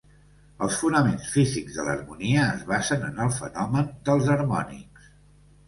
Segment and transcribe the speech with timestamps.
[0.67, 5.09] Els fonaments físics de l'harmonia es basen en el fenomen dels harmònics.